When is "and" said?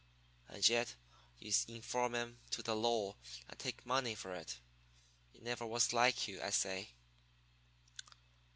0.47-0.67, 3.47-3.59